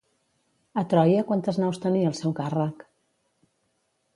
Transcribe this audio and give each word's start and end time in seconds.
A 0.81 0.83
Troia 0.93 1.25
quantes 1.27 1.59
naus 1.65 1.81
tenia 1.83 2.09
al 2.13 2.17
seu 2.21 2.33
càrrec? 2.41 2.85